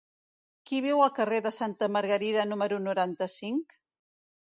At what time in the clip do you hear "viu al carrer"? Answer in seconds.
0.85-1.43